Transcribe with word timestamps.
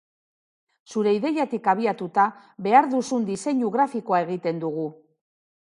Zure 0.93 1.11
ideatik 1.17 1.69
abiatuta, 1.73 2.25
behar 2.69 2.91
duzun 2.95 3.29
diseinu 3.31 3.71
grafikoa 3.79 4.25
egiten 4.29 4.65
dugu. 4.67 4.93